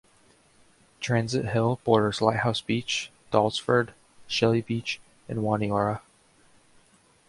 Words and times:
Transit 0.99 1.45
Hill 1.49 1.79
borders 1.83 2.23
Lighthouse 2.23 2.59
Beach, 2.59 3.11
Dahlsford, 3.31 3.93
Shelly 4.25 4.61
Beach 4.63 4.99
and 5.29 5.41
Waniora. 5.41 6.01